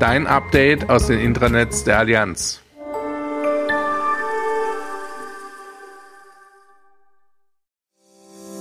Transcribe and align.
Dein 0.00 0.26
Update 0.26 0.88
aus 0.88 1.08
den 1.08 1.20
Intranets 1.20 1.84
der 1.84 1.98
Allianz. 1.98 2.62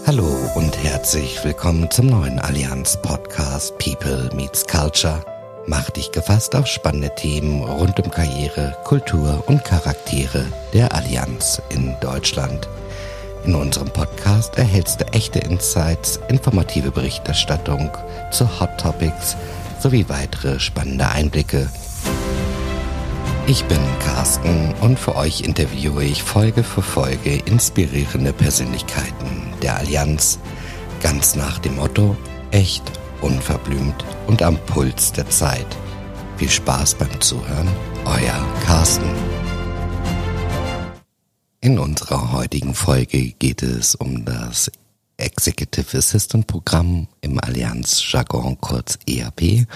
Hallo 0.06 0.28
und 0.56 0.84
herzlich 0.84 1.40
willkommen 1.46 1.90
zum 1.92 2.08
neuen 2.08 2.40
Allianz-Podcast 2.40 3.78
People 3.78 4.30
Meets 4.36 4.68
Culture. 4.68 5.24
Mach 5.66 5.90
dich 5.92 6.12
gefasst 6.12 6.58
auf 6.58 6.68
spannende 6.68 7.16
Themen 7.16 7.64
rund 7.64 8.02
um 8.02 8.12
Karriere, 8.12 8.76
Kultur 8.84 9.42
und 9.48 9.64
Charaktere 9.64 10.46
der 10.74 10.94
Allianz 10.94 11.62
in 11.70 11.96
Deutschland. 12.02 12.68
In 13.46 13.56
unserem 13.56 13.90
Podcast 13.92 14.58
erhältst 14.58 15.00
du 15.00 15.06
echte 15.14 15.40
Insights, 15.40 16.20
informative 16.28 16.92
Berichterstattung 16.92 17.90
zu 18.30 18.60
Hot 18.60 18.78
Topics 18.78 19.38
sowie 19.80 20.06
weitere 20.08 20.60
spannende 20.60 21.10
Einblicke. 21.10 21.70
Ich 23.48 23.64
bin 23.66 23.80
Carsten 24.00 24.74
und 24.82 25.00
für 25.00 25.16
euch 25.16 25.42
interviewe 25.42 26.04
ich 26.04 26.22
Folge 26.22 26.64
für 26.64 26.84
Folge 26.84 27.38
inspirierende 27.46 28.32
Persönlichkeiten 28.32 29.54
der 29.64 29.78
Allianz, 29.78 30.40
ganz 31.02 31.36
nach 31.36 31.58
dem 31.60 31.78
Motto 31.78 32.16
echt, 32.52 32.84
unverblümt 33.22 34.06
und 34.28 34.44
am 34.44 34.58
Puls 34.66 35.12
der 35.14 35.30
Zeit. 35.30 35.66
Viel 36.38 36.50
Spaß 36.50 36.96
beim 36.96 37.20
Zuhören, 37.20 37.68
euer 38.06 38.46
Carsten. 38.66 39.10
In 41.62 41.78
unserer 41.80 42.32
heutigen 42.32 42.74
Folge 42.74 43.32
geht 43.32 43.64
es 43.64 43.96
um 43.96 44.24
das 44.24 44.72
Executive 45.20 45.98
Assistant 45.98 46.48
Programm 46.48 47.08
im 47.22 47.40
Allianz 47.40 48.02
Jargon 48.12 48.60
kurz 48.60 48.98
EAP 49.08 49.68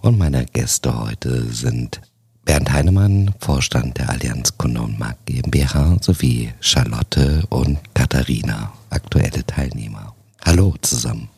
und 0.00 0.18
meine 0.18 0.46
Gäste 0.46 0.98
heute 0.98 1.44
sind 1.44 2.00
Bernd 2.44 2.72
Heinemann, 2.72 3.34
Vorstand 3.38 3.98
der 3.98 4.10
Allianz 4.10 4.56
Kunde 4.58 4.80
und 4.80 4.98
Markt 4.98 5.26
GmbH 5.26 5.98
sowie 6.00 6.52
Charlotte 6.60 7.44
und 7.50 7.78
Katharina, 7.94 8.72
aktuelle 8.90 9.44
Teilnehmer. 9.46 10.14
Hallo 10.44 10.74
zusammen. 10.82 11.28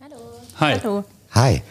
Hallo. 0.00 0.16
Hi. 0.60 0.78
Hallo. 0.78 1.04
Hi. 1.32 1.62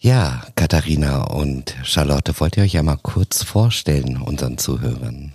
Ja, 0.00 0.42
Katharina 0.54 1.22
und 1.24 1.74
Charlotte, 1.82 2.32
wollt 2.38 2.56
ihr 2.56 2.62
euch 2.62 2.74
ja 2.74 2.82
mal 2.82 2.98
kurz 3.02 3.42
vorstellen, 3.42 4.16
unseren 4.16 4.58
Zuhörern? 4.58 5.32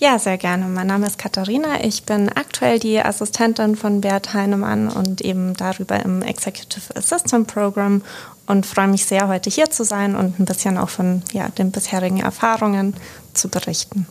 Ja, 0.00 0.18
sehr 0.18 0.38
gerne. 0.38 0.64
Mein 0.64 0.86
Name 0.86 1.06
ist 1.06 1.18
Katharina. 1.18 1.84
Ich 1.84 2.04
bin 2.04 2.30
aktuell 2.30 2.78
die 2.78 2.98
Assistentin 2.98 3.76
von 3.76 4.00
Bert 4.00 4.32
Heinemann 4.32 4.88
und 4.88 5.20
eben 5.20 5.52
darüber 5.52 6.02
im 6.02 6.22
Executive 6.22 6.96
Assistant 6.96 7.46
Program 7.46 8.00
und 8.46 8.64
freue 8.64 8.88
mich 8.88 9.04
sehr, 9.04 9.28
heute 9.28 9.50
hier 9.50 9.70
zu 9.70 9.84
sein 9.84 10.16
und 10.16 10.40
ein 10.40 10.46
bisschen 10.46 10.78
auch 10.78 10.88
von 10.88 11.22
ja, 11.32 11.50
den 11.50 11.70
bisherigen 11.70 12.20
Erfahrungen 12.20 12.94
zu 13.34 13.50
berichten. 13.50 14.06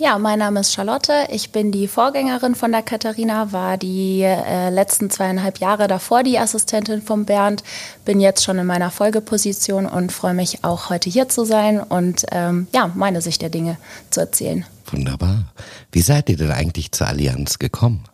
Ja, 0.00 0.18
mein 0.18 0.38
Name 0.38 0.60
ist 0.60 0.72
Charlotte. 0.72 1.26
Ich 1.30 1.52
bin 1.52 1.72
die 1.72 1.86
Vorgängerin 1.86 2.54
von 2.54 2.72
der 2.72 2.80
Katharina, 2.80 3.52
war 3.52 3.76
die 3.76 4.22
äh, 4.22 4.70
letzten 4.70 5.10
zweieinhalb 5.10 5.58
Jahre 5.58 5.88
davor 5.88 6.22
die 6.22 6.38
Assistentin 6.38 7.02
von 7.02 7.26
Bernd, 7.26 7.62
bin 8.06 8.18
jetzt 8.18 8.42
schon 8.42 8.58
in 8.58 8.64
meiner 8.64 8.90
Folgeposition 8.90 9.84
und 9.84 10.10
freue 10.10 10.32
mich 10.32 10.64
auch 10.64 10.88
heute 10.88 11.10
hier 11.10 11.28
zu 11.28 11.44
sein 11.44 11.80
und 11.80 12.24
ähm, 12.32 12.66
ja, 12.72 12.90
meine 12.94 13.20
Sicht 13.20 13.42
der 13.42 13.50
Dinge 13.50 13.76
zu 14.08 14.20
erzählen. 14.20 14.64
Wunderbar. 14.90 15.52
Wie 15.92 16.00
seid 16.00 16.30
ihr 16.30 16.38
denn 16.38 16.50
eigentlich 16.50 16.92
zur 16.92 17.06
Allianz 17.06 17.58
gekommen? 17.58 18.04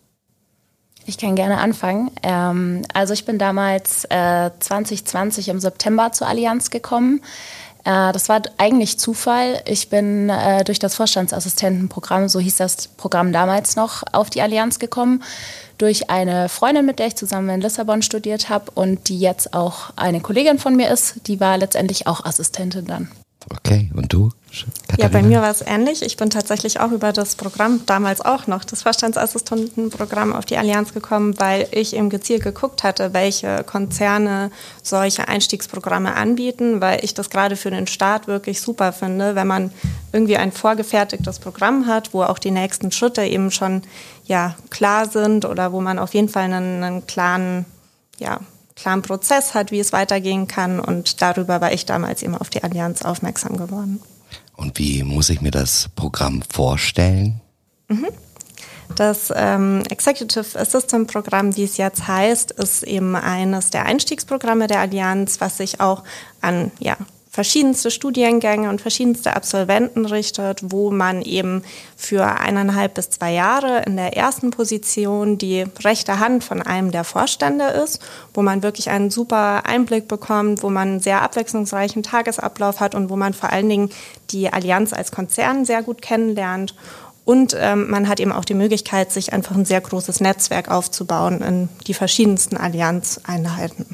Ich 1.09 1.19
kann 1.19 1.37
gerne 1.37 1.59
anfangen. 1.59 2.11
Ähm, 2.25 2.83
also 2.93 3.13
ich 3.13 3.25
bin 3.25 3.39
damals 3.39 4.05
äh, 4.07 4.51
2020 4.59 5.51
im 5.51 5.61
September 5.61 6.11
zur 6.11 6.27
Allianz 6.27 6.71
gekommen. 6.71 7.21
Äh, 7.87 8.13
das 8.13 8.29
war 8.29 8.43
eigentlich 8.59 8.99
Zufall. 8.99 9.63
Ich 9.65 9.89
bin 9.89 10.29
äh, 10.29 10.65
durch 10.65 10.81
das 10.81 10.97
Vorstandsassistentenprogramm, 10.97 12.29
so 12.29 12.41
hieß 12.41 12.57
das 12.57 12.89
Programm 12.89 13.33
damals 13.33 13.77
noch, 13.77 14.03
auf 14.13 14.29
die 14.29 14.43
Allianz 14.43 14.79
gekommen. 14.79 15.23
Durch 15.79 16.11
eine 16.11 16.49
Freundin, 16.49 16.85
mit 16.85 16.99
der 16.99 17.07
ich 17.07 17.17
zusammen 17.17 17.49
in 17.51 17.61
Lissabon 17.61 18.03
studiert 18.03 18.49
habe 18.49 18.71
und 18.75 19.09
die 19.09 19.21
jetzt 19.21 19.55
auch 19.55 19.91
eine 19.95 20.21
Kollegin 20.21 20.59
von 20.59 20.75
mir 20.75 20.91
ist. 20.91 21.27
Die 21.29 21.39
war 21.39 21.57
letztendlich 21.59 22.07
auch 22.07 22.25
Assistentin 22.25 22.87
dann. 22.87 23.09
Okay, 23.49 23.91
und 23.95 24.13
du? 24.13 24.31
Katharina? 24.89 25.03
Ja, 25.03 25.09
bei 25.09 25.23
mir 25.23 25.41
war 25.41 25.51
es 25.51 25.61
ähnlich. 25.61 26.03
Ich 26.03 26.17
bin 26.17 26.31
tatsächlich 26.31 26.81
auch 26.81 26.91
über 26.91 27.13
das 27.13 27.37
Programm, 27.37 27.83
damals 27.87 28.21
auch 28.21 28.47
noch, 28.47 28.65
das 28.65 28.83
Vorstandsassistentenprogramm 28.83 30.33
auf 30.33 30.45
die 30.45 30.57
Allianz 30.57 30.93
gekommen, 30.93 31.39
weil 31.39 31.69
ich 31.71 31.95
eben 31.95 32.11
gezielt 32.11 32.43
geguckt 32.43 32.83
hatte, 32.83 33.13
welche 33.13 33.63
Konzerne 33.65 34.51
solche 34.83 35.29
Einstiegsprogramme 35.29 36.15
anbieten, 36.15 36.81
weil 36.81 37.05
ich 37.05 37.15
das 37.15 37.31
gerade 37.31 37.57
für 37.57 37.71
den 37.71 37.87
Start 37.87 38.27
wirklich 38.27 38.61
super 38.61 38.93
finde, 38.93 39.35
wenn 39.35 39.47
man 39.47 39.71
irgendwie 40.13 40.37
ein 40.37 40.51
vorgefertigtes 40.51 41.39
Programm 41.39 41.87
hat, 41.87 42.15
wo 42.15 42.23
auch 42.23 42.39
die 42.39 42.51
nächsten 42.51 42.91
Schritte 42.91 43.23
eben 43.25 43.51
schon 43.51 43.83
ja, 44.25 44.57
klar 44.71 45.09
sind 45.09 45.45
oder 45.45 45.73
wo 45.73 45.81
man 45.81 45.99
auf 45.99 46.15
jeden 46.15 46.29
Fall 46.29 46.45
einen, 46.45 46.83
einen 46.83 47.07
klaren 47.07 47.65
ja, 48.19 48.41
klaren 48.77 49.03
Prozess 49.03 49.55
hat, 49.55 49.73
wie 49.73 49.81
es 49.81 49.93
weitergehen 49.93 50.47
kann. 50.47 50.79
Und 50.79 51.21
darüber 51.23 51.61
war 51.61 51.73
ich 51.73 51.87
damals 51.87 52.23
eben 52.23 52.37
auf 52.37 52.51
die 52.51 52.63
Allianz 52.63 53.03
aufmerksam 53.03 53.57
geworden. 53.57 54.01
Und 54.55 54.79
wie 54.79 55.03
muss 55.03 55.31
ich 55.31 55.41
mir 55.41 55.51
das 55.51 55.89
Programm 55.97 56.43
vorstellen? 56.49 57.41
Mhm. 57.89 58.09
Das 58.95 59.33
ähm, 59.35 59.83
Executive 59.91 60.59
Assistant 60.59 61.11
Programm, 61.11 61.57
wie 61.57 61.65
es 61.65 61.77
jetzt 61.77 62.07
heißt, 62.07 62.53
ist 62.53 62.85
eben 62.85 63.17
eines 63.17 63.71
der 63.71 63.85
Einstiegsprogramme 63.85 64.69
der 64.69 64.79
Allianz, 64.81 65.41
was 65.41 65.57
sich 65.57 65.81
auch 65.81 66.05
an 66.41 66.71
ja, 66.79 66.97
verschiedenste 67.37 67.91
Studiengänge 67.91 68.71
und 68.71 68.81
verschiedenste 68.81 69.37
Absolventen 69.37 70.07
richtet, 70.07 70.61
wo 70.73 70.91
man 70.91 71.21
eben 71.21 71.65
für 71.95 72.25
eineinhalb 72.25 72.95
bis 72.95 73.11
zwei 73.11 73.35
Jahre 73.35 73.83
in 73.85 73.97
der 73.97 74.17
ersten 74.17 74.53
Position 74.53 75.37
die 75.37 75.67
rechte 75.85 76.19
Hand 76.19 76.45
von 76.45 76.63
einem 76.63 76.93
der 76.93 77.05
Vorstände 77.05 77.67
ist, 77.67 78.01
wo 78.33 78.41
man 78.41 78.63
wirklich 78.63 78.89
einen 78.89 79.11
super 79.11 79.67
Einblick 79.67 80.09
bekommt, 80.09 80.63
wo 80.63 80.71
man 80.71 80.89
einen 80.89 81.01
sehr 81.01 81.21
abwechslungsreichen 81.21 82.03
Tagesablauf 82.03 82.81
hat 82.81 82.95
und 82.95 83.11
wo 83.11 83.17
man 83.17 83.35
vor 83.35 83.53
allen 83.53 83.69
Dingen 83.69 83.91
die 84.31 84.51
Allianz 84.51 84.95
als 84.95 85.13
Konzern 85.13 85.67
sehr 85.67 85.83
gut 85.83 86.01
kennenlernt. 86.01 86.75
Und 87.27 87.55
ähm, 87.61 87.91
man 87.91 88.09
hat 88.09 88.19
eben 88.19 88.33
auch 88.33 88.47
die 88.47 88.55
Möglichkeit, 88.55 89.13
sich 89.13 89.35
einfach 89.35 89.57
ein 89.57 89.67
sehr 89.67 89.83
großes 89.83 90.21
Netzwerk 90.21 90.71
aufzubauen 90.71 91.43
in 91.43 91.69
die 91.87 91.93
verschiedensten 91.93 92.57
Allianzeinheiten. 92.57 93.85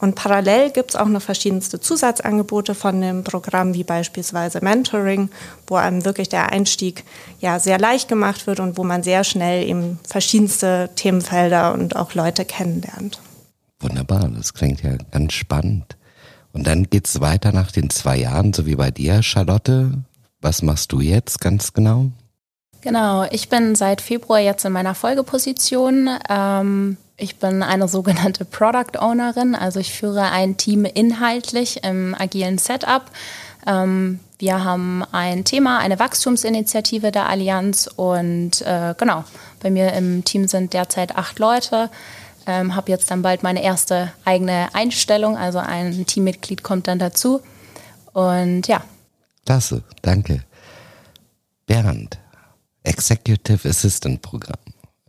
Und 0.00 0.14
parallel 0.14 0.70
gibt 0.70 0.90
es 0.90 0.96
auch 0.96 1.06
noch 1.06 1.20
verschiedenste 1.20 1.78
Zusatzangebote 1.78 2.74
von 2.74 3.00
dem 3.00 3.22
Programm, 3.22 3.74
wie 3.74 3.84
beispielsweise 3.84 4.60
Mentoring, 4.62 5.28
wo 5.66 5.76
einem 5.76 6.04
wirklich 6.04 6.30
der 6.30 6.50
Einstieg 6.52 7.04
ja 7.40 7.58
sehr 7.58 7.78
leicht 7.78 8.08
gemacht 8.08 8.46
wird 8.46 8.60
und 8.60 8.78
wo 8.78 8.84
man 8.84 9.02
sehr 9.02 9.24
schnell 9.24 9.68
eben 9.68 9.98
verschiedenste 10.08 10.88
Themenfelder 10.96 11.74
und 11.74 11.96
auch 11.96 12.14
Leute 12.14 12.46
kennenlernt. 12.46 13.20
Wunderbar, 13.80 14.28
das 14.28 14.54
klingt 14.54 14.82
ja 14.82 14.96
ganz 15.10 15.34
spannend. 15.34 15.96
Und 16.52 16.66
dann 16.66 16.84
geht 16.84 17.06
es 17.06 17.20
weiter 17.20 17.52
nach 17.52 17.70
den 17.70 17.90
zwei 17.90 18.16
Jahren, 18.16 18.52
so 18.52 18.66
wie 18.66 18.76
bei 18.76 18.90
dir, 18.90 19.22
Charlotte. 19.22 19.92
Was 20.40 20.62
machst 20.62 20.92
du 20.92 21.00
jetzt 21.00 21.40
ganz 21.40 21.72
genau? 21.74 22.10
Genau, 22.82 23.26
ich 23.30 23.48
bin 23.48 23.74
seit 23.74 24.00
Februar 24.00 24.40
jetzt 24.40 24.64
in 24.64 24.72
meiner 24.72 24.94
Folgeposition. 24.94 26.08
Ähm 26.28 26.96
ich 27.20 27.36
bin 27.36 27.62
eine 27.62 27.86
sogenannte 27.86 28.46
Product 28.46 28.98
Ownerin, 28.98 29.54
also 29.54 29.78
ich 29.78 29.92
führe 29.92 30.30
ein 30.30 30.56
Team 30.56 30.86
inhaltlich 30.86 31.84
im 31.84 32.14
agilen 32.18 32.56
Setup. 32.56 33.02
Ähm, 33.66 34.20
Wir 34.38 34.64
haben 34.64 35.04
ein 35.12 35.44
Thema, 35.44 35.80
eine 35.80 35.98
Wachstumsinitiative 35.98 37.12
der 37.12 37.28
Allianz 37.28 37.90
und 37.94 38.62
äh, 38.62 38.94
genau, 38.96 39.24
bei 39.62 39.70
mir 39.70 39.92
im 39.92 40.24
Team 40.24 40.48
sind 40.48 40.72
derzeit 40.72 41.14
acht 41.14 41.38
Leute. 41.38 41.90
Ähm, 42.46 42.74
habe 42.74 42.90
jetzt 42.90 43.10
dann 43.10 43.20
bald 43.20 43.42
meine 43.42 43.62
erste 43.62 44.12
eigene 44.24 44.68
Einstellung, 44.72 45.36
also 45.36 45.58
ein 45.58 46.06
Teammitglied 46.06 46.62
kommt 46.62 46.88
dann 46.88 46.98
dazu. 46.98 47.42
Und 48.14 48.66
ja. 48.66 48.82
Klasse, 49.44 49.82
danke. 50.00 50.42
Bernd, 51.66 52.18
Executive 52.82 53.68
Assistant 53.68 54.22
Programm. 54.22 54.58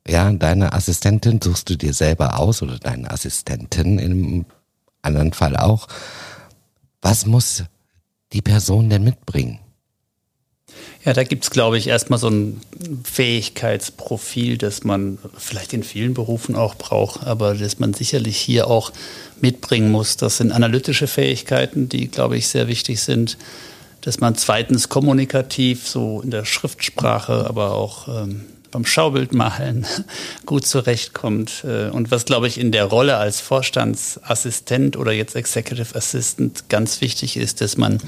Ja, 0.08 0.32
deine 0.32 0.74
Assistentin 0.74 1.40
suchst 1.42 1.70
du 1.70 1.78
dir 1.78 1.94
selber 1.94 2.40
aus 2.40 2.62
oder 2.62 2.80
deine 2.80 3.12
Assistentin 3.12 4.00
im 4.00 4.46
anderen 5.02 5.34
Fall 5.34 5.56
auch. 5.56 5.88
Was 7.02 7.26
muss 7.26 7.64
die 8.34 8.42
Person 8.42 8.90
denn 8.90 9.04
mitbringen? 9.04 9.60
Ja, 11.04 11.14
da 11.14 11.24
gibt 11.24 11.44
es, 11.44 11.50
glaube 11.50 11.78
ich, 11.78 11.88
erstmal 11.88 12.20
so 12.20 12.30
ein 12.30 12.62
Fähigkeitsprofil, 13.04 14.58
das 14.58 14.84
man 14.84 15.18
vielleicht 15.36 15.74
in 15.74 15.84
vielen 15.84 16.14
Berufen 16.14 16.56
auch 16.56 16.76
braucht, 16.76 17.26
aber 17.26 17.56
das 17.56 17.80
man 17.80 17.94
sicherlich 17.94 18.38
hier 18.38 18.68
auch 18.68 18.92
mitbringen 19.42 19.92
muss. 19.92 20.18
Das 20.18 20.38
sind 20.38 20.52
analytische 20.52 21.08
Fähigkeiten, 21.08 21.90
die, 21.90 22.08
glaube 22.08 22.38
ich, 22.38 22.48
sehr 22.48 22.68
wichtig 22.68 23.02
sind. 23.02 23.38
Dass 24.02 24.20
man 24.20 24.36
zweitens 24.36 24.90
kommunikativ, 24.90 25.88
so 25.88 26.22
in 26.22 26.32
der 26.32 26.46
Schriftsprache, 26.46 27.46
aber 27.48 27.74
auch 27.74 28.08
ähm, 28.08 28.42
beim 28.72 28.86
Schaubildmalen 28.86 29.86
gut 30.46 30.66
zurechtkommt. 30.66 31.64
Äh, 31.66 31.90
und 31.90 32.10
was, 32.10 32.26
glaube 32.26 32.48
ich, 32.48 32.58
in 32.58 32.72
der 32.72 32.86
Rolle 32.86 33.18
als 33.18 33.42
Vorstandsassistent 33.42 34.98
oder 34.98 35.12
jetzt 35.12 35.36
Executive 35.36 35.96
Assistant 35.96 36.70
ganz 36.70 37.02
wichtig 37.02 37.38
ist, 37.38 37.62
dass 37.62 37.78
man 37.78 38.00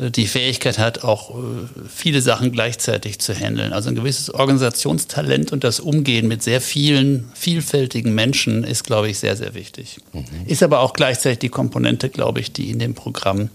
äh, 0.00 0.10
die 0.10 0.26
Fähigkeit 0.26 0.78
hat, 0.78 1.04
auch 1.04 1.30
äh, 1.30 1.42
viele 1.88 2.22
Sachen 2.22 2.50
gleichzeitig 2.50 3.20
zu 3.20 3.34
handeln. 3.34 3.72
Also 3.72 3.90
ein 3.90 3.94
gewisses 3.94 4.32
Organisationstalent 4.32 5.52
und 5.52 5.62
das 5.62 5.78
Umgehen 5.78 6.26
mit 6.26 6.42
sehr 6.42 6.60
vielen, 6.60 7.30
vielfältigen 7.34 8.14
Menschen 8.14 8.64
ist, 8.64 8.84
glaube 8.84 9.10
ich, 9.10 9.18
sehr, 9.18 9.36
sehr 9.36 9.54
wichtig. 9.54 9.98
Mhm. 10.12 10.24
Ist 10.46 10.62
aber 10.62 10.80
auch 10.80 10.94
gleichzeitig 10.94 11.38
die 11.40 11.48
Komponente, 11.50 12.08
glaube 12.08 12.40
ich, 12.40 12.52
die 12.52 12.70
in 12.70 12.78
dem 12.78 12.94
Programm 12.94 13.50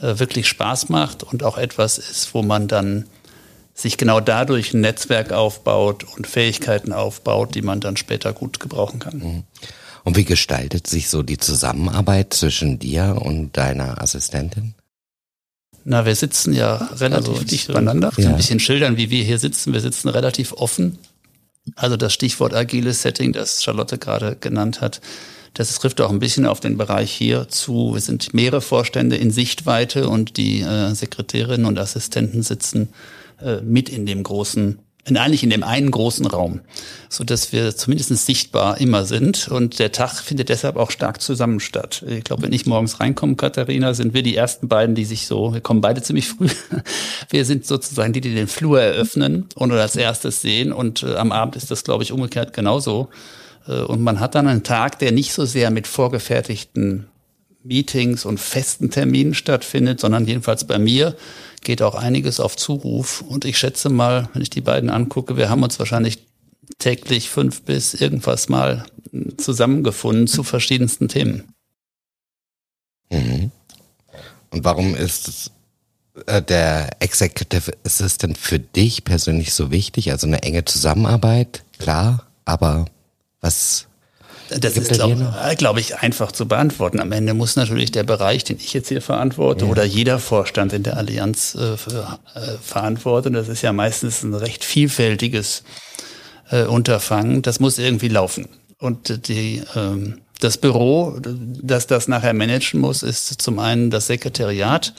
wirklich 0.00 0.48
Spaß 0.48 0.88
macht 0.88 1.22
und 1.22 1.42
auch 1.42 1.58
etwas 1.58 1.98
ist, 1.98 2.34
wo 2.34 2.42
man 2.42 2.68
dann 2.68 3.06
sich 3.74 3.98
genau 3.98 4.20
dadurch 4.20 4.72
ein 4.72 4.80
Netzwerk 4.80 5.32
aufbaut 5.32 6.04
und 6.04 6.26
Fähigkeiten 6.26 6.92
aufbaut, 6.92 7.54
die 7.54 7.62
man 7.62 7.80
dann 7.80 7.96
später 7.96 8.32
gut 8.32 8.58
gebrauchen 8.58 8.98
kann. 8.98 9.18
Mhm. 9.18 9.42
Und 10.04 10.16
wie 10.16 10.24
gestaltet 10.24 10.86
sich 10.86 11.08
so 11.08 11.22
die 11.22 11.36
Zusammenarbeit 11.36 12.32
zwischen 12.32 12.78
dir 12.78 13.18
und 13.20 13.56
deiner 13.56 14.00
Assistentin? 14.00 14.74
Na, 15.84 16.06
wir 16.06 16.14
sitzen 16.14 16.52
ja 16.52 16.76
relativ 16.76 17.34
also, 17.34 17.44
dicht 17.44 17.72
beieinander. 17.72 18.12
Ja. 18.16 18.30
Ein 18.30 18.36
bisschen 18.36 18.60
schildern, 18.60 18.96
wie 18.96 19.10
wir 19.10 19.24
hier 19.24 19.38
sitzen. 19.38 19.72
Wir 19.72 19.80
sitzen 19.80 20.08
relativ 20.08 20.52
offen. 20.52 20.98
Also 21.74 21.96
das 21.96 22.12
Stichwort 22.12 22.54
agiles 22.54 23.02
Setting, 23.02 23.32
das 23.32 23.62
Charlotte 23.62 23.98
gerade 23.98 24.36
genannt 24.36 24.80
hat, 24.80 25.00
das 25.56 25.78
trifft 25.78 26.00
auch 26.02 26.10
ein 26.10 26.18
bisschen 26.18 26.44
auf 26.44 26.60
den 26.60 26.76
Bereich 26.76 27.10
hier 27.10 27.48
zu. 27.48 27.94
Wir 27.94 28.00
sind 28.02 28.34
mehrere 28.34 28.60
Vorstände 28.60 29.16
in 29.16 29.30
Sichtweite 29.30 30.08
und 30.08 30.36
die 30.36 30.60
äh, 30.60 30.94
Sekretärinnen 30.94 31.66
und 31.66 31.78
Assistenten 31.78 32.42
sitzen 32.42 32.90
äh, 33.40 33.62
mit 33.62 33.88
in 33.88 34.04
dem 34.04 34.22
großen 34.22 34.78
in, 35.06 35.16
eigentlich 35.16 35.44
in 35.44 35.50
dem 35.50 35.62
einen 35.62 35.92
großen 35.92 36.26
Raum, 36.26 36.60
so 37.08 37.22
dass 37.22 37.52
wir 37.52 37.76
zumindest 37.76 38.26
sichtbar 38.26 38.80
immer 38.80 39.04
sind. 39.04 39.48
Und 39.48 39.78
der 39.78 39.92
Tag 39.92 40.18
findet 40.18 40.48
deshalb 40.48 40.76
auch 40.76 40.90
stark 40.90 41.22
zusammen 41.22 41.60
statt. 41.60 42.04
Ich 42.08 42.24
glaube, 42.24 42.42
wenn 42.42 42.52
ich 42.52 42.66
morgens 42.66 42.98
reinkomme, 42.98 43.36
Katharina, 43.36 43.94
sind 43.94 44.14
wir 44.14 44.22
die 44.22 44.34
ersten 44.34 44.66
beiden, 44.68 44.94
die 44.96 45.04
sich 45.04 45.26
so, 45.26 45.54
wir 45.54 45.60
kommen 45.60 45.80
beide 45.80 46.02
ziemlich 46.02 46.28
früh. 46.28 46.48
Wir 47.30 47.44
sind 47.44 47.66
sozusagen 47.66 48.12
die, 48.12 48.20
die 48.20 48.34
den 48.34 48.48
Flur 48.48 48.80
eröffnen 48.80 49.46
und 49.54 49.72
als 49.72 49.96
erstes 49.96 50.42
sehen. 50.42 50.72
Und 50.72 51.02
äh, 51.02 51.14
am 51.14 51.32
Abend 51.32 51.56
ist 51.56 51.70
das, 51.70 51.84
glaube 51.84 52.02
ich, 52.02 52.12
umgekehrt 52.12 52.52
genauso. 52.52 53.08
Äh, 53.66 53.80
und 53.82 54.02
man 54.02 54.20
hat 54.20 54.34
dann 54.34 54.48
einen 54.48 54.62
Tag, 54.62 54.98
der 54.98 55.12
nicht 55.12 55.32
so 55.32 55.44
sehr 55.44 55.70
mit 55.70 55.86
vorgefertigten 55.86 57.06
Meetings 57.62 58.24
und 58.24 58.38
festen 58.38 58.90
Terminen 58.90 59.34
stattfindet, 59.34 60.00
sondern 60.00 60.26
jedenfalls 60.26 60.64
bei 60.64 60.78
mir 60.78 61.16
geht 61.62 61.82
auch 61.82 61.96
einiges 61.96 62.38
auf 62.38 62.56
Zuruf. 62.56 63.22
Und 63.22 63.44
ich 63.44 63.58
schätze 63.58 63.88
mal, 63.88 64.28
wenn 64.32 64.42
ich 64.42 64.50
die 64.50 64.60
beiden 64.60 64.88
angucke, 64.88 65.36
wir 65.36 65.50
haben 65.50 65.62
uns 65.62 65.78
wahrscheinlich 65.78 66.18
täglich 66.78 67.28
fünf 67.28 67.62
bis 67.62 67.94
irgendwas 67.94 68.48
mal 68.48 68.86
zusammengefunden 69.36 70.26
zu 70.26 70.42
verschiedensten 70.42 71.08
Themen. 71.08 71.44
Mhm. 73.10 73.50
Und 74.50 74.64
warum 74.64 74.94
ist 74.94 75.50
äh, 76.26 76.42
der 76.42 76.90
Executive 77.00 77.72
Assistant 77.84 78.38
für 78.38 78.58
dich 78.58 79.04
persönlich 79.04 79.52
so 79.52 79.70
wichtig? 79.70 80.12
Also 80.12 80.26
eine 80.26 80.42
enge 80.42 80.64
Zusammenarbeit, 80.64 81.64
klar, 81.78 82.26
aber 82.44 82.86
was 83.40 83.86
das 84.48 84.76
ist, 84.76 84.92
glaube 84.92 85.26
glaub 85.56 85.76
ich, 85.76 85.98
einfach 85.98 86.30
zu 86.30 86.46
beantworten. 86.46 87.00
Am 87.00 87.12
Ende 87.12 87.34
muss 87.34 87.56
natürlich 87.56 87.90
der 87.90 88.04
Bereich, 88.04 88.44
den 88.44 88.58
ich 88.58 88.72
jetzt 88.72 88.88
hier 88.88 89.02
verantworte, 89.02 89.64
ja. 89.64 89.70
oder 89.70 89.84
jeder 89.84 90.18
Vorstand 90.18 90.72
in 90.72 90.82
der 90.82 90.96
Allianz 90.96 91.54
äh, 91.54 91.76
für, 91.76 92.18
äh, 92.34 92.40
verantworten. 92.62 93.32
Das 93.32 93.48
ist 93.48 93.62
ja 93.62 93.72
meistens 93.72 94.22
ein 94.22 94.34
recht 94.34 94.64
vielfältiges 94.64 95.64
äh, 96.50 96.64
Unterfangen. 96.64 97.42
Das 97.42 97.58
muss 97.58 97.78
irgendwie 97.78 98.08
laufen. 98.08 98.48
Und 98.78 99.28
die, 99.28 99.62
ähm, 99.74 100.20
das 100.40 100.58
Büro, 100.58 101.18
das 101.20 101.86
das 101.86 102.08
nachher 102.08 102.34
managen 102.34 102.80
muss, 102.80 103.02
ist 103.02 103.40
zum 103.40 103.58
einen 103.58 103.90
das 103.90 104.06
Sekretariat 104.06 104.94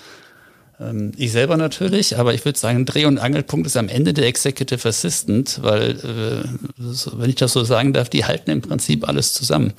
ich 1.16 1.32
selber 1.32 1.58
natürlich, 1.58 2.20
aber 2.20 2.36
ich 2.36 2.46
würde 2.46 2.60
sagen, 2.60 2.86
Dreh- 2.86 3.06
und 3.06 3.18
Angelpunkt 3.18 3.66
ist 3.66 3.78
am 3.78 3.90
Ende 3.90 4.14
der 4.14 4.28
Executive 4.28 4.88
Assistant, 4.88 5.64
weil, 5.64 5.92
äh, 5.92 7.18
wenn 7.18 7.30
ich 7.30 7.36
das 7.36 7.54
so 7.54 7.64
sagen 7.64 7.94
darf, 7.94 8.10
die 8.10 8.26
halten 8.26 8.52
im 8.52 8.62
Prinzip 8.62 9.08
alles 9.08 9.34
zusammen. 9.34 9.74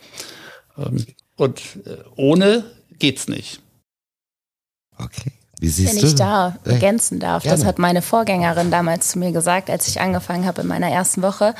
Ähm, 0.76 1.06
und 1.36 1.60
äh, 1.86 1.98
ohne 2.16 2.64
geht's 2.98 3.28
nicht. 3.28 3.60
Okay. 4.98 5.32
Wie 5.60 5.68
siehst 5.68 5.94
Wenn 5.94 6.02
du? 6.02 6.06
ich 6.06 6.14
da 6.14 6.56
ergänzen 6.64 7.18
darf, 7.18 7.42
Gerne. 7.42 7.58
das 7.58 7.66
hat 7.66 7.78
meine 7.78 8.00
Vorgängerin 8.00 8.70
damals 8.70 9.08
zu 9.08 9.18
mir 9.18 9.32
gesagt, 9.32 9.70
als 9.70 9.88
ich 9.88 10.00
angefangen 10.00 10.46
habe 10.46 10.62
in 10.62 10.68
meiner 10.68 10.88
ersten 10.88 11.22
Woche. 11.22 11.54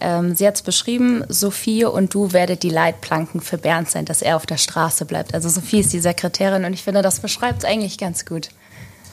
Ähm, 0.00 0.36
sie 0.36 0.46
hat 0.46 0.54
es 0.54 0.62
beschrieben, 0.62 1.24
Sophie 1.28 1.84
und 1.84 2.14
du 2.14 2.32
werdet 2.32 2.62
die 2.62 2.70
Leitplanken 2.70 3.40
für 3.40 3.58
Bernd 3.58 3.90
sein, 3.90 4.04
dass 4.04 4.22
er 4.22 4.36
auf 4.36 4.46
der 4.46 4.56
Straße 4.56 5.04
bleibt. 5.04 5.34
Also 5.34 5.48
Sophie 5.48 5.80
ist 5.80 5.92
die 5.92 5.98
Sekretärin 5.98 6.64
und 6.64 6.72
ich 6.72 6.82
finde, 6.82 7.02
das 7.02 7.20
beschreibt 7.20 7.60
es 7.60 7.64
eigentlich 7.64 7.98
ganz 7.98 8.24
gut. 8.24 8.50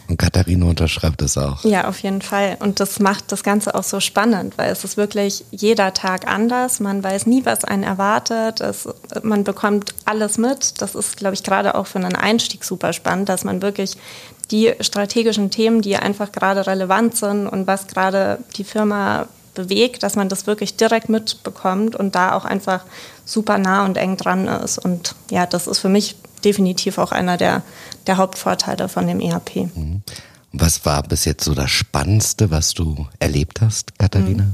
Und 0.07 0.17
Katharina 0.17 0.65
unterschreibt 0.65 1.21
es 1.21 1.37
auch. 1.37 1.63
Ja, 1.63 1.87
auf 1.87 1.99
jeden 1.99 2.21
Fall. 2.21 2.57
Und 2.59 2.79
das 2.79 2.99
macht 2.99 3.31
das 3.31 3.43
Ganze 3.43 3.75
auch 3.75 3.83
so 3.83 3.99
spannend, 3.99 4.57
weil 4.57 4.71
es 4.71 4.83
ist 4.83 4.95
wirklich 4.95 5.43
jeder 5.51 5.93
Tag 5.93 6.27
anders. 6.27 6.79
Man 6.79 7.03
weiß 7.03 7.25
nie, 7.25 7.45
was 7.45 7.65
einen 7.65 7.83
erwartet. 7.83 8.61
Es, 8.61 8.87
man 9.21 9.43
bekommt 9.43 9.93
alles 10.05 10.37
mit. 10.37 10.81
Das 10.81 10.95
ist, 10.95 11.17
glaube 11.17 11.33
ich, 11.33 11.43
gerade 11.43 11.75
auch 11.75 11.87
für 11.87 11.99
einen 11.99 12.15
Einstieg 12.15 12.63
super 12.63 12.93
spannend, 12.93 13.27
dass 13.27 13.43
man 13.43 13.61
wirklich 13.61 13.97
die 14.51 14.73
strategischen 14.79 15.51
Themen, 15.51 15.81
die 15.81 15.97
einfach 15.97 16.31
gerade 16.31 16.65
relevant 16.67 17.17
sind 17.17 17.47
und 17.47 17.67
was 17.67 17.87
gerade 17.87 18.39
die 18.55 18.63
Firma 18.63 19.27
bewegt, 19.55 20.03
dass 20.03 20.15
man 20.15 20.29
das 20.29 20.47
wirklich 20.47 20.77
direkt 20.77 21.09
mitbekommt 21.09 21.95
und 21.95 22.15
da 22.15 22.33
auch 22.33 22.45
einfach 22.45 22.85
super 23.25 23.57
nah 23.57 23.83
und 23.83 23.97
eng 23.97 24.15
dran 24.15 24.47
ist. 24.47 24.77
Und 24.77 25.15
ja, 25.31 25.45
das 25.45 25.67
ist 25.67 25.79
für 25.79 25.89
mich 25.89 26.15
definitiv 26.43 26.97
auch 26.97 27.11
einer 27.11 27.37
der, 27.37 27.63
der 28.05 28.17
Hauptvorteile 28.17 28.89
von 28.89 29.07
dem 29.07 29.19
ERP. 29.19 29.55
Mhm. 29.75 30.01
Was 30.53 30.85
war 30.85 31.03
bis 31.03 31.25
jetzt 31.25 31.43
so 31.43 31.53
das 31.53 31.69
Spannendste, 31.69 32.49
was 32.51 32.73
du 32.73 33.07
erlebt 33.19 33.61
hast, 33.61 33.97
Katharina? 33.99 34.43
Mhm. 34.43 34.53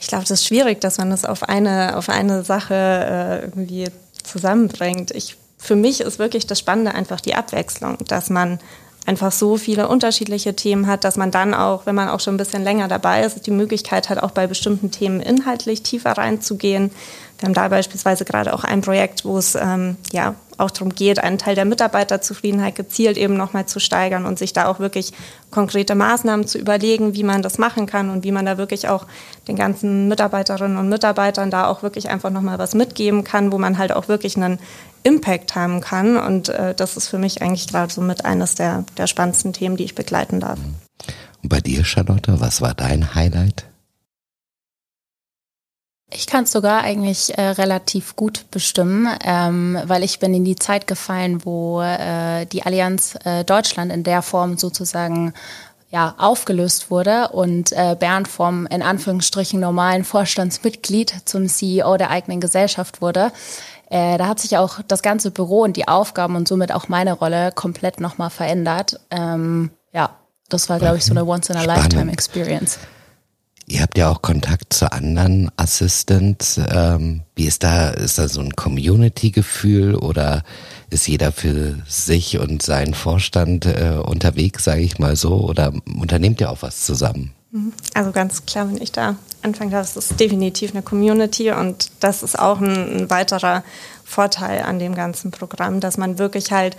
Ich 0.00 0.08
glaube, 0.08 0.24
das 0.24 0.40
ist 0.40 0.46
schwierig, 0.46 0.80
dass 0.80 0.98
man 0.98 1.10
das 1.10 1.24
auf 1.24 1.44
eine, 1.44 1.96
auf 1.96 2.08
eine 2.08 2.42
Sache 2.42 2.74
äh, 2.74 3.44
irgendwie 3.44 3.86
zusammenbringt. 4.22 5.12
Ich, 5.12 5.36
für 5.58 5.76
mich 5.76 6.00
ist 6.00 6.18
wirklich 6.18 6.46
das 6.46 6.58
Spannende 6.58 6.94
einfach 6.94 7.20
die 7.20 7.34
Abwechslung, 7.34 7.98
dass 8.08 8.30
man 8.30 8.58
einfach 9.06 9.32
so 9.32 9.56
viele 9.56 9.88
unterschiedliche 9.88 10.54
Themen 10.54 10.86
hat, 10.86 11.04
dass 11.04 11.16
man 11.16 11.30
dann 11.30 11.54
auch, 11.54 11.86
wenn 11.86 11.94
man 11.94 12.08
auch 12.08 12.20
schon 12.20 12.34
ein 12.34 12.38
bisschen 12.38 12.62
länger 12.62 12.88
dabei 12.88 13.22
ist, 13.22 13.46
die 13.46 13.50
Möglichkeit 13.50 14.08
hat, 14.08 14.22
auch 14.22 14.30
bei 14.30 14.46
bestimmten 14.46 14.90
Themen 14.90 15.20
inhaltlich 15.20 15.82
tiefer 15.82 16.12
reinzugehen. 16.12 16.90
Wir 17.38 17.46
haben 17.46 17.54
da 17.54 17.68
beispielsweise 17.68 18.24
gerade 18.24 18.54
auch 18.54 18.64
ein 18.64 18.80
Projekt, 18.80 19.24
wo 19.24 19.38
es 19.38 19.54
ähm, 19.54 19.96
ja 20.12 20.34
auch 20.58 20.70
darum 20.70 20.94
geht, 20.94 21.18
einen 21.18 21.38
Teil 21.38 21.54
der 21.54 21.64
Mitarbeiterzufriedenheit 21.64 22.74
gezielt 22.74 23.16
eben 23.16 23.36
nochmal 23.36 23.66
zu 23.66 23.80
steigern 23.80 24.26
und 24.26 24.38
sich 24.38 24.52
da 24.52 24.66
auch 24.66 24.78
wirklich 24.78 25.12
konkrete 25.50 25.94
Maßnahmen 25.94 26.46
zu 26.46 26.58
überlegen, 26.58 27.14
wie 27.14 27.22
man 27.22 27.42
das 27.42 27.58
machen 27.58 27.86
kann 27.86 28.10
und 28.10 28.24
wie 28.24 28.32
man 28.32 28.46
da 28.46 28.58
wirklich 28.58 28.88
auch 28.88 29.06
den 29.48 29.56
ganzen 29.56 30.08
Mitarbeiterinnen 30.08 30.76
und 30.76 30.88
Mitarbeitern 30.88 31.50
da 31.50 31.66
auch 31.66 31.82
wirklich 31.82 32.08
einfach 32.08 32.30
nochmal 32.30 32.58
was 32.58 32.74
mitgeben 32.74 33.24
kann, 33.24 33.52
wo 33.52 33.58
man 33.58 33.78
halt 33.78 33.92
auch 33.92 34.08
wirklich 34.08 34.36
einen 34.36 34.58
Impact 35.02 35.54
haben 35.54 35.80
kann. 35.80 36.16
Und 36.16 36.48
äh, 36.48 36.74
das 36.74 36.96
ist 36.96 37.08
für 37.08 37.18
mich 37.18 37.42
eigentlich 37.42 37.68
gerade 37.68 37.92
so 37.92 38.00
mit 38.00 38.24
eines 38.24 38.54
der, 38.54 38.84
der 38.96 39.06
spannendsten 39.06 39.52
Themen, 39.52 39.76
die 39.76 39.84
ich 39.84 39.94
begleiten 39.94 40.40
darf. 40.40 40.58
Und 41.42 41.48
bei 41.48 41.60
dir, 41.60 41.84
Charlotte, 41.84 42.40
was 42.40 42.60
war 42.60 42.74
dein 42.74 43.14
Highlight? 43.14 43.66
Ich 46.32 46.34
kann 46.34 46.44
es 46.44 46.52
sogar 46.52 46.82
eigentlich 46.82 47.36
äh, 47.36 47.42
relativ 47.42 48.16
gut 48.16 48.46
bestimmen, 48.50 49.06
ähm, 49.22 49.78
weil 49.84 50.02
ich 50.02 50.18
bin 50.18 50.32
in 50.32 50.46
die 50.46 50.56
Zeit 50.56 50.86
gefallen, 50.86 51.44
wo 51.44 51.82
äh, 51.82 52.46
die 52.46 52.62
Allianz 52.62 53.18
äh, 53.26 53.44
Deutschland 53.44 53.92
in 53.92 54.02
der 54.02 54.22
Form 54.22 54.56
sozusagen 54.56 55.34
ja, 55.90 56.14
aufgelöst 56.16 56.90
wurde 56.90 57.28
und 57.32 57.72
äh, 57.72 57.96
Bernd 58.00 58.28
vom 58.28 58.64
in 58.68 58.80
Anführungsstrichen 58.80 59.60
normalen 59.60 60.04
Vorstandsmitglied 60.04 61.14
zum 61.26 61.48
CEO 61.48 61.98
der 61.98 62.08
eigenen 62.08 62.40
Gesellschaft 62.40 63.02
wurde. 63.02 63.30
Äh, 63.90 64.16
da 64.16 64.26
hat 64.26 64.40
sich 64.40 64.56
auch 64.56 64.80
das 64.88 65.02
ganze 65.02 65.32
Büro 65.32 65.60
und 65.60 65.76
die 65.76 65.86
Aufgaben 65.86 66.34
und 66.34 66.48
somit 66.48 66.72
auch 66.72 66.88
meine 66.88 67.12
Rolle 67.12 67.52
komplett 67.52 68.00
nochmal 68.00 68.30
verändert. 68.30 68.98
Ähm, 69.10 69.70
ja, 69.92 70.16
das 70.48 70.70
war, 70.70 70.78
glaube 70.78 70.96
ich, 70.96 71.04
so 71.04 71.12
eine 71.12 71.26
Once-in-a-Lifetime-Experience. 71.26 72.78
Ihr 73.66 73.82
habt 73.82 73.96
ja 73.96 74.10
auch 74.10 74.22
Kontakt 74.22 74.72
zu 74.72 74.90
anderen 74.90 75.50
Assistants. 75.56 76.60
Ähm, 76.68 77.22
wie 77.36 77.46
ist 77.46 77.62
da, 77.62 77.90
ist 77.90 78.18
da 78.18 78.28
so 78.28 78.40
ein 78.40 78.54
Community-Gefühl 78.54 79.94
oder 79.94 80.42
ist 80.90 81.06
jeder 81.06 81.32
für 81.32 81.76
sich 81.86 82.38
und 82.38 82.62
seinen 82.62 82.94
Vorstand 82.94 83.66
äh, 83.66 83.98
unterwegs, 84.04 84.64
sage 84.64 84.82
ich 84.82 84.98
mal 84.98 85.16
so, 85.16 85.36
oder 85.36 85.72
unternehmt 85.98 86.40
ihr 86.40 86.50
auch 86.50 86.62
was 86.62 86.82
zusammen? 86.84 87.32
Mhm. 87.52 87.72
Also 87.94 88.12
ganz 88.12 88.44
klar, 88.46 88.68
wenn 88.68 88.80
ich 88.80 88.92
da 88.92 89.16
anfangen 89.42 89.70
darf, 89.70 89.96
ist 89.96 90.18
definitiv 90.18 90.72
eine 90.72 90.82
Community 90.82 91.50
und 91.52 91.90
das 92.00 92.22
ist 92.22 92.38
auch 92.38 92.60
ein, 92.60 93.02
ein 93.02 93.10
weiterer 93.10 93.62
Vorteil 94.04 94.62
an 94.62 94.78
dem 94.78 94.94
ganzen 94.94 95.30
Programm, 95.30 95.80
dass 95.80 95.96
man 95.96 96.18
wirklich 96.18 96.52
halt 96.52 96.76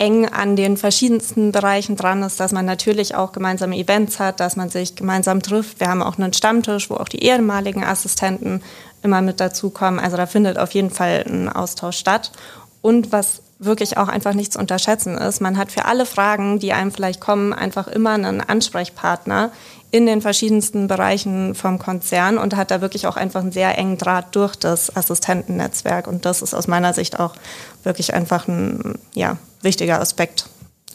eng 0.00 0.26
an 0.26 0.56
den 0.56 0.78
verschiedensten 0.78 1.52
Bereichen 1.52 1.94
dran 1.94 2.22
ist, 2.22 2.40
dass 2.40 2.52
man 2.52 2.64
natürlich 2.64 3.14
auch 3.14 3.32
gemeinsame 3.32 3.76
Events 3.76 4.18
hat, 4.18 4.40
dass 4.40 4.56
man 4.56 4.70
sich 4.70 4.96
gemeinsam 4.96 5.42
trifft. 5.42 5.78
Wir 5.78 5.88
haben 5.88 6.02
auch 6.02 6.18
einen 6.18 6.32
Stammtisch, 6.32 6.88
wo 6.88 6.94
auch 6.94 7.08
die 7.08 7.22
ehemaligen 7.22 7.84
Assistenten 7.84 8.62
immer 9.02 9.20
mit 9.20 9.40
dazukommen. 9.40 10.00
Also 10.00 10.16
da 10.16 10.24
findet 10.26 10.58
auf 10.58 10.72
jeden 10.72 10.90
Fall 10.90 11.24
ein 11.28 11.50
Austausch 11.50 11.98
statt. 11.98 12.32
Und 12.80 13.12
was 13.12 13.42
wirklich 13.58 13.98
auch 13.98 14.08
einfach 14.08 14.32
nicht 14.32 14.54
zu 14.54 14.58
unterschätzen 14.58 15.18
ist, 15.18 15.42
man 15.42 15.58
hat 15.58 15.70
für 15.70 15.84
alle 15.84 16.06
Fragen, 16.06 16.58
die 16.58 16.72
einem 16.72 16.92
vielleicht 16.92 17.20
kommen, 17.20 17.52
einfach 17.52 17.86
immer 17.86 18.12
einen 18.12 18.40
Ansprechpartner 18.40 19.52
in 19.90 20.06
den 20.06 20.22
verschiedensten 20.22 20.88
Bereichen 20.88 21.54
vom 21.54 21.78
Konzern 21.78 22.38
und 22.38 22.56
hat 22.56 22.70
da 22.70 22.80
wirklich 22.80 23.06
auch 23.06 23.16
einfach 23.16 23.42
einen 23.42 23.52
sehr 23.52 23.76
engen 23.76 23.98
Draht 23.98 24.34
durch 24.34 24.56
das 24.56 24.96
Assistentennetzwerk. 24.96 26.06
Und 26.06 26.24
das 26.24 26.40
ist 26.40 26.54
aus 26.54 26.68
meiner 26.68 26.94
Sicht 26.94 27.20
auch 27.20 27.34
wirklich 27.82 28.14
einfach 28.14 28.48
ein 28.48 28.94
ja, 29.14 29.36
wichtiger 29.62 30.00
Aspekt, 30.00 30.46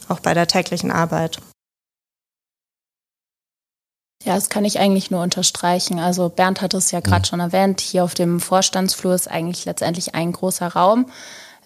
auch 0.07 0.19
bei 0.19 0.33
der 0.33 0.47
täglichen 0.47 0.91
Arbeit. 0.91 1.39
Ja, 4.23 4.33
das 4.33 4.49
kann 4.49 4.65
ich 4.65 4.79
eigentlich 4.79 5.11
nur 5.11 5.21
unterstreichen. 5.21 5.99
Also 5.99 6.29
Bernd 6.29 6.61
hat 6.61 6.73
es 6.73 6.89
ja 6.89 6.99
gerade 6.99 7.19
mhm. 7.19 7.25
schon 7.25 7.39
erwähnt, 7.39 7.79
hier 7.79 8.03
auf 8.03 8.15
dem 8.15 8.39
Vorstandsflur 8.39 9.13
ist 9.13 9.29
eigentlich 9.29 9.65
letztendlich 9.65 10.15
ein 10.15 10.31
großer 10.31 10.67
Raum. 10.67 11.05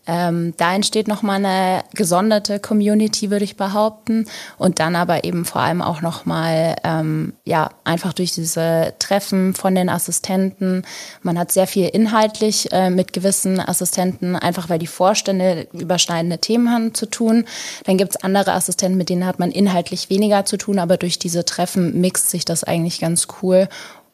Ähm, 0.08 0.54
da 0.58 0.74
entsteht 0.74 1.08
nochmal 1.08 1.38
eine 1.38 1.84
gesonderte 1.94 2.60
Community, 2.60 3.30
würde 3.30 3.46
ich 3.46 3.58
behaupten. 3.58 4.26
Und 4.58 4.80
dann 4.80 4.96
aber 4.96 5.24
eben 5.24 5.46
vor 5.46 5.62
allem 5.62 5.82
auch 5.82 6.02
nochmal, 6.02 6.76
ähm, 6.84 7.34
ja, 7.46 7.70
einfach 7.84 8.14
durch 8.14 8.34
diese 8.34 8.94
Treffen 9.00 9.54
von 9.54 9.76
den 9.76 9.90
Assistenten. 9.90 10.84
Man 11.22 11.38
hat 11.38 11.52
sehr 11.52 11.68
viel 11.68 11.88
inhaltlich 11.88 12.72
äh, 12.72 12.90
mit 12.90 13.14
gewissen 13.14 13.60
Assistenten, 13.60 14.36
einfach 14.36 14.70
weil 14.70 14.80
die 14.80 14.88
Vorstände 14.88 15.68
überschneidende 15.74 16.40
Themen 16.40 16.72
haben 16.72 16.94
zu 16.94 17.06
tun. 17.06 17.46
Dann 17.86 17.98
gibt's 17.98 18.18
andere 18.18 18.54
Assistenten, 18.54 18.98
mit 18.98 19.10
denen 19.10 19.26
hat 19.26 19.40
man 19.40 19.52
inhaltlich 19.52 20.10
weniger 20.10 20.46
zu 20.46 20.58
tun, 20.58 20.80
aber 20.80 20.98
durch 20.98 21.20
diese 21.20 21.46
Treffen 21.46 22.00
mixt 22.02 22.30
sich 22.30 22.46
das 22.46 22.64
eigentlich 22.64 23.00
ganz 23.00 23.28
cool. 23.42 23.68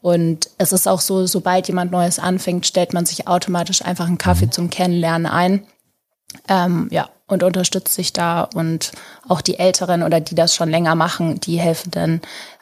Und 0.06 0.52
es 0.60 0.72
ist 0.72 0.88
auch 0.88 1.02
so, 1.02 1.26
sobald 1.26 1.68
jemand 1.68 1.92
Neues 1.92 2.20
anfängt, 2.20 2.68
stellt 2.68 2.94
man 2.94 3.08
sich 3.08 3.28
automatisch 3.28 3.84
einfach 3.84 4.06
einen 4.06 4.20
Kaffee 4.20 4.46
mhm. 4.46 4.52
zum 4.52 4.70
Kennenlernen 4.70 5.26
ein. 5.26 5.66
Ähm, 6.48 6.88
ja, 6.92 7.10
und 7.28 7.44
unterstützt 7.44 7.94
sich 7.94 8.14
da 8.14 8.42
und 8.42 8.92
auch 9.28 9.42
die 9.42 9.58
Älteren 9.58 10.04
oder 10.04 10.20
die 10.20 10.36
das 10.36 10.56
schon 10.56 10.70
länger 10.70 10.96
machen, 10.96 11.40
die 11.40 11.60
helfen 11.60 11.92
dann 11.92 12.22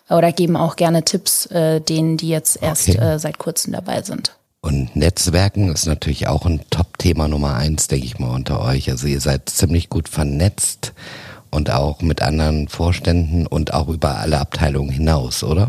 oder 0.10 0.32
geben 0.32 0.56
auch 0.56 0.75
gerne 0.75 1.03
Tipps 1.03 1.46
äh, 1.48 1.80
denen, 1.82 2.18
die 2.18 2.30
jetzt 2.30 2.62
erst 2.62 2.89
okay. 2.89 2.98
äh, 2.98 3.20
seit 3.20 3.38
kurzem 3.38 3.74
dabei 3.74 4.01
sind. 4.01 4.36
Und 4.62 4.96
Netzwerken 4.96 5.70
ist 5.74 5.86
natürlich 5.86 6.27
auch 6.27 6.46
ein 6.46 6.62
Top-Thema 6.70 7.27
Nummer 7.27 7.56
eins, 7.56 7.88
denke 7.88 8.06
ich 8.06 8.20
mal, 8.20 8.34
unter 8.34 8.62
euch. 8.62 8.89
Also 8.89 9.08
ihr 9.08 9.20
seid 9.20 9.50
ziemlich 9.50 9.89
gut 9.89 10.08
vernetzt 10.08 10.94
und 11.51 11.70
auch 11.70 12.01
mit 12.01 12.22
anderen 12.22 12.70
Vorständen 12.70 13.46
und 13.46 13.74
auch 13.74 13.89
über 13.89 14.20
alle 14.20 14.39
Abteilungen 14.39 14.89
hinaus, 14.89 15.44
oder? 15.44 15.68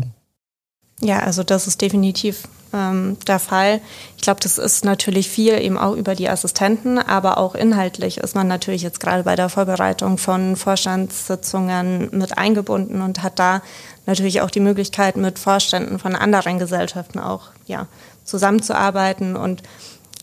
Ja, 1.01 1.19
also 1.19 1.43
das 1.43 1.67
ist 1.67 1.81
definitiv 1.81 2.47
ähm, 2.73 3.17
der 3.27 3.39
Fall. 3.39 3.81
Ich 4.17 4.23
glaube, 4.23 4.39
das 4.41 4.57
ist 4.57 4.85
natürlich 4.85 5.29
viel 5.29 5.59
eben 5.59 5.77
auch 5.77 5.95
über 5.95 6.15
die 6.15 6.29
Assistenten, 6.29 6.97
aber 6.97 7.37
auch 7.37 7.55
inhaltlich 7.55 8.17
ist 8.17 8.35
man 8.35 8.47
natürlich 8.47 8.81
jetzt 8.81 8.99
gerade 8.99 9.23
bei 9.23 9.35
der 9.35 9.49
Vorbereitung 9.49 10.17
von 10.17 10.55
Vorstandssitzungen 10.55 12.09
mit 12.11 12.37
eingebunden 12.37 13.01
und 13.01 13.23
hat 13.23 13.39
da 13.39 13.61
natürlich 14.05 14.41
auch 14.41 14.51
die 14.51 14.59
Möglichkeit, 14.59 15.17
mit 15.17 15.39
Vorständen 15.39 15.99
von 15.99 16.15
anderen 16.15 16.59
Gesellschaften 16.59 17.19
auch 17.19 17.49
ja, 17.65 17.87
zusammenzuarbeiten 18.23 19.35
und 19.35 19.63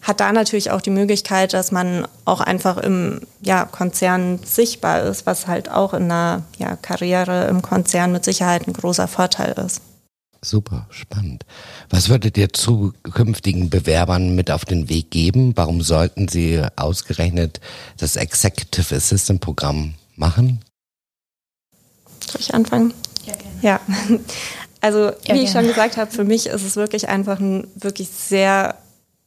hat 0.02 0.18
da 0.18 0.32
natürlich 0.32 0.72
auch 0.72 0.80
die 0.80 0.90
Möglichkeit, 0.90 1.52
dass 1.52 1.70
man 1.70 2.08
auch 2.24 2.40
einfach 2.40 2.76
im 2.76 3.20
ja, 3.40 3.64
Konzern 3.66 4.40
sichtbar 4.44 5.02
ist, 5.02 5.26
was 5.26 5.46
halt 5.46 5.70
auch 5.70 5.94
in 5.94 6.04
einer 6.04 6.42
ja, 6.58 6.76
Karriere 6.76 7.46
im 7.46 7.62
Konzern 7.62 8.10
mit 8.10 8.24
Sicherheit 8.24 8.66
ein 8.66 8.72
großer 8.72 9.06
Vorteil 9.06 9.54
ist. 9.64 9.80
Super, 10.44 10.86
spannend. 10.90 11.46
Was 11.88 12.08
würdet 12.08 12.36
ihr 12.36 12.52
zukünftigen 12.52 13.70
Bewerbern 13.70 14.34
mit 14.34 14.50
auf 14.50 14.64
den 14.64 14.88
Weg 14.88 15.10
geben? 15.12 15.52
Warum 15.54 15.82
sollten 15.82 16.26
sie 16.26 16.60
ausgerechnet 16.74 17.60
das 17.98 18.16
Executive 18.16 18.94
Assistant 18.94 19.40
Programm 19.40 19.94
machen? 20.16 20.60
Soll 22.28 22.40
ich 22.40 22.54
anfangen? 22.54 22.92
Ja, 23.24 23.34
gerne. 23.34 23.56
Ja. 23.62 24.18
Also, 24.84 24.98
ja, 24.98 25.12
wie 25.12 25.26
gerne. 25.26 25.42
ich 25.42 25.50
schon 25.52 25.68
gesagt 25.68 25.96
habe, 25.96 26.10
für 26.10 26.24
mich 26.24 26.46
ist 26.46 26.64
es 26.64 26.74
wirklich 26.74 27.08
einfach 27.08 27.38
ein 27.38 27.68
wirklich 27.76 28.08
sehr 28.08 28.74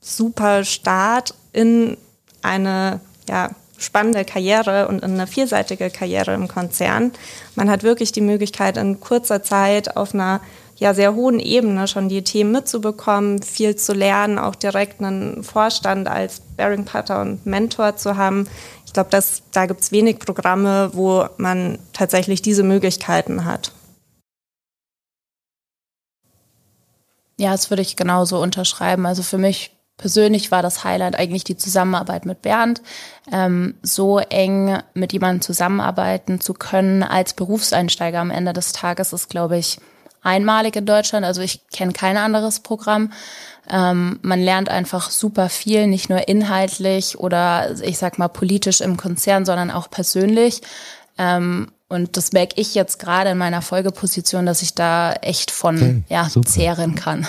super 0.01 0.65
Start 0.65 1.33
in 1.53 1.95
eine 2.41 2.99
ja, 3.29 3.51
spannende 3.77 4.25
Karriere 4.25 4.89
und 4.89 5.01
in 5.01 5.13
eine 5.13 5.27
vielseitige 5.27 5.89
Karriere 5.89 6.33
im 6.33 6.49
Konzern. 6.49 7.13
Man 7.55 7.69
hat 7.69 7.83
wirklich 7.83 8.11
die 8.11 8.19
Möglichkeit, 8.19 8.75
in 8.75 8.99
kurzer 8.99 9.43
Zeit 9.43 9.95
auf 9.95 10.13
einer 10.13 10.41
ja 10.75 10.93
sehr 10.93 11.15
hohen 11.15 11.39
Ebene 11.39 11.87
schon 11.87 12.09
die 12.09 12.23
Themen 12.23 12.51
mitzubekommen, 12.51 13.41
viel 13.41 13.75
zu 13.75 13.93
lernen, 13.93 14.37
auch 14.37 14.55
direkt 14.55 15.01
einen 15.01 15.43
Vorstand 15.43 16.07
als 16.07 16.41
Bearing 16.57 16.85
Partner 16.85 17.21
und 17.21 17.45
Mentor 17.45 17.95
zu 17.95 18.17
haben. 18.17 18.47
Ich 18.85 18.93
glaube, 18.93 19.09
da 19.51 19.65
gibt 19.65 19.81
es 19.81 19.91
wenig 19.91 20.19
Programme, 20.19 20.91
wo 20.93 21.25
man 21.37 21.79
tatsächlich 21.93 22.41
diese 22.41 22.63
Möglichkeiten 22.63 23.45
hat. 23.45 23.71
Ja, 27.37 27.51
das 27.51 27.69
würde 27.69 27.81
ich 27.81 27.95
genauso 27.95 28.41
unterschreiben. 28.41 29.05
Also 29.05 29.21
für 29.21 29.37
mich 29.37 29.71
persönlich 29.97 30.51
war 30.51 30.61
das 30.61 30.83
Highlight 30.83 31.17
eigentlich 31.17 31.43
die 31.43 31.57
Zusammenarbeit 31.57 32.25
mit 32.25 32.41
Bernd. 32.41 32.81
Ähm, 33.31 33.75
so 33.81 34.19
eng 34.19 34.79
mit 34.93 35.13
jemandem 35.13 35.41
zusammenarbeiten 35.41 36.39
zu 36.39 36.53
können 36.53 37.03
als 37.03 37.33
Berufseinsteiger 37.33 38.19
am 38.19 38.31
Ende 38.31 38.53
des 38.53 38.71
Tages 38.71 39.13
ist, 39.13 39.29
glaube 39.29 39.57
ich, 39.57 39.79
einmalig 40.25 40.75
in 40.75 40.85
Deutschland. 40.85 41.25
Also 41.25 41.41
ich 41.41 41.67
kenne 41.69 41.93
kein 41.93 42.17
anderes 42.17 42.59
Programm. 42.59 43.11
Ähm, 43.69 44.19
man 44.21 44.41
lernt 44.41 44.69
einfach 44.69 45.09
super 45.09 45.49
viel, 45.49 45.87
nicht 45.87 46.09
nur 46.09 46.27
inhaltlich 46.27 47.17
oder 47.17 47.75
ich 47.81 47.97
sag 47.97 48.19
mal 48.19 48.27
politisch 48.27 48.81
im 48.81 48.97
Konzern, 48.97 49.45
sondern 49.45 49.71
auch 49.71 49.89
persönlich. 49.89 50.61
Ähm, 51.17 51.71
und 51.87 52.17
das 52.17 52.31
merke 52.31 52.59
ich 52.59 52.75
jetzt 52.75 52.99
gerade 52.99 53.31
in 53.31 53.37
meiner 53.37 53.61
Folgeposition, 53.61 54.45
dass 54.45 54.61
ich 54.61 54.73
da 54.73 55.13
echt 55.13 55.51
von 55.51 55.75
okay, 55.75 56.03
ja, 56.09 56.29
zehren 56.45 56.95
kann. 56.95 57.27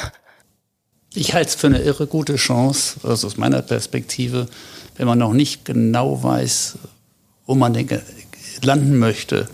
Ich 1.15 1.35
halte 1.35 1.49
es 1.49 1.55
für 1.55 1.69
eine 1.69 1.81
irre 1.81 2.07
gute 2.07 2.37
Chance, 2.37 3.01
also 3.03 3.27
aus 3.27 3.37
meiner 3.37 3.63
Perspektive, 3.63 4.49
wenn 4.97 5.07
man 5.07 5.19
noch 5.19 5.33
nicht 5.33 5.65
genau 5.65 6.23
weiß, 6.23 6.79
wo 7.47 7.55
man 7.55 7.73
denke, 7.73 8.03
landen 8.63 8.99
möchte, 8.99 9.49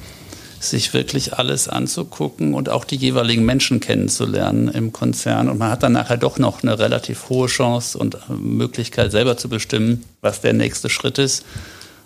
sich 0.63 0.95
wirklich 0.95 1.35
alles 1.35 1.69
anzugucken 1.69 2.55
und 2.55 2.69
auch 2.69 2.85
die 2.85 2.97
jeweiligen 2.97 3.45
Menschen 3.45 3.81
kennenzulernen 3.81 4.69
im 4.69 4.93
Konzern. 4.93 5.49
Und 5.49 5.59
man 5.59 5.71
hat 5.71 5.83
dann 5.83 5.93
nachher 5.93 6.17
doch 6.17 6.39
noch 6.39 6.63
eine 6.63 6.79
relativ 6.79 7.29
hohe 7.29 7.49
Chance 7.49 7.99
und 7.99 8.19
Möglichkeit, 8.29 9.11
selber 9.11 9.37
zu 9.37 9.49
bestimmen, 9.49 10.05
was 10.21 10.41
der 10.41 10.53
nächste 10.53 10.89
Schritt 10.89 11.19
ist. 11.19 11.45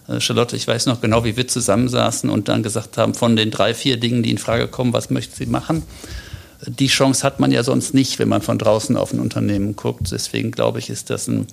Äh, 0.09 0.21
Charlotte, 0.21 0.57
ich 0.57 0.67
weiß 0.67 0.87
noch 0.87 1.01
genau, 1.01 1.25
wie 1.25 1.37
wir 1.37 1.47
zusammensaßen 1.47 2.31
und 2.31 2.49
dann 2.49 2.63
gesagt 2.63 2.97
haben, 2.97 3.15
von 3.15 3.37
den 3.37 3.51
drei, 3.51 3.75
vier 3.75 3.99
Dingen, 3.99 4.23
die 4.23 4.31
in 4.31 4.39
Frage 4.39 4.69
kommen, 4.69 4.93
was 4.93 5.11
möchten 5.11 5.35
Sie 5.35 5.47
machen? 5.47 5.83
Die 6.67 6.87
Chance 6.87 7.23
hat 7.23 7.39
man 7.39 7.53
ja 7.53 7.63
sonst 7.63 7.93
nicht, 7.93 8.19
wenn 8.19 8.31
man 8.31 8.41
von 8.41 8.59
draußen 8.59 8.97
auf 8.97 9.13
ein 9.13 9.21
Unternehmen 9.21 9.77
guckt. 9.77 10.11
Deswegen 10.11 10.53
glaube 10.53 10.79
ich, 10.79 10.89
ist 10.89 11.11
das 11.11 11.29
ein 11.29 11.47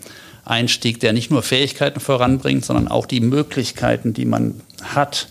Einstieg, 0.45 1.01
der 1.01 1.11
nicht 1.11 1.29
nur 1.29 1.43
Fähigkeiten 1.43 1.99
voranbringt, 1.99 2.63
sondern 2.63 2.87
auch 2.87 3.05
die 3.05 3.19
Möglichkeiten, 3.19 4.13
die 4.13 4.25
man 4.25 4.61
hat, 4.81 5.27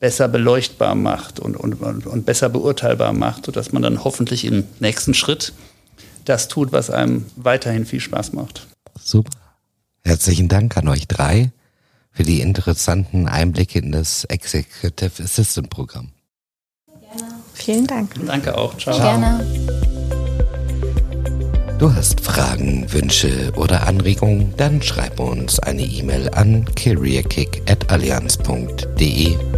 besser 0.00 0.28
beleuchtbar 0.28 0.94
macht 0.94 1.40
und, 1.40 1.56
und, 1.56 2.06
und 2.06 2.26
besser 2.26 2.48
beurteilbar 2.48 3.12
macht, 3.12 3.46
sodass 3.46 3.72
man 3.72 3.82
dann 3.82 4.04
hoffentlich 4.04 4.44
im 4.44 4.64
nächsten 4.80 5.14
Schritt 5.14 5.52
das 6.24 6.48
tut, 6.48 6.72
was 6.72 6.90
einem 6.90 7.26
weiterhin 7.36 7.86
viel 7.86 8.00
Spaß 8.00 8.32
macht. 8.32 8.66
Super. 8.98 9.30
Herzlichen 10.04 10.48
Dank 10.48 10.76
an 10.76 10.88
euch 10.88 11.08
drei 11.08 11.50
für 12.10 12.22
die 12.22 12.40
interessanten 12.40 13.28
Einblicke 13.28 13.78
in 13.78 13.92
das 13.92 14.24
Executive 14.24 15.22
Assistant 15.22 15.70
Programm. 15.70 16.08
Gerne. 16.86 17.34
Vielen 17.54 17.86
Dank. 17.86 18.14
Danke 18.26 18.56
auch. 18.56 18.76
Ciao. 18.76 18.96
Gerne. 18.96 19.44
Du 21.78 21.94
hast 21.94 22.20
Fragen, 22.20 22.92
Wünsche 22.92 23.52
oder 23.54 23.86
Anregungen? 23.86 24.52
Dann 24.56 24.82
schreib 24.82 25.20
uns 25.20 25.60
eine 25.60 25.82
E-Mail 25.82 26.28
an 26.30 26.64
careerkick.allianz.de. 26.74 29.57